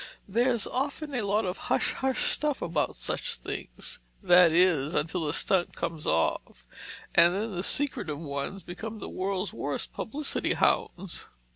"There's 0.27 0.65
often 0.65 1.13
a 1.13 1.23
lot 1.23 1.45
of 1.45 1.57
hush 1.69 1.93
hush 1.93 2.31
stuff 2.31 2.59
about 2.63 2.95
such 2.95 3.35
things—that 3.35 4.51
is, 4.51 4.95
until 4.95 5.27
the 5.27 5.31
stunt 5.31 5.75
comes 5.75 6.07
off—and 6.07 7.35
then 7.35 7.51
the 7.51 7.61
secretive 7.61 8.17
ones 8.17 8.63
become 8.63 8.97
the 8.97 9.07
world's 9.09 9.53
worst 9.53 9.93
publicity 9.93 10.53
hounds!" 10.53 11.27